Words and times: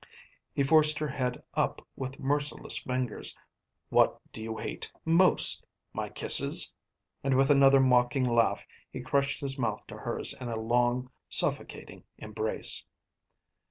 He 0.51 0.63
forced 0.63 0.97
her 0.97 1.09
head 1.09 1.43
up 1.53 1.87
with 1.95 2.19
merciless 2.19 2.79
fingers. 2.79 3.37
"What 3.89 4.19
do 4.33 4.41
you 4.41 4.57
hate 4.57 4.91
most? 5.05 5.63
my 5.93 6.09
kisses?" 6.09 6.73
and 7.23 7.37
with 7.37 7.51
another 7.51 7.79
mocking 7.79 8.23
laugh 8.27 8.65
he 8.89 8.99
crushed 9.01 9.41
his 9.41 9.59
mouth 9.59 9.85
to 9.85 9.97
hers 9.97 10.33
in 10.33 10.49
a 10.49 10.57
long 10.59 11.11
suffocating 11.29 12.03
embrace. 12.17 12.83